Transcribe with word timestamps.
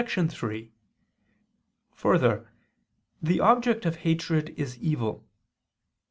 3: 0.03 0.71
Further, 1.93 2.49
the 3.21 3.39
object 3.39 3.85
of 3.85 3.97
hatred 3.97 4.49
is 4.57 4.79
evil. 4.79 5.27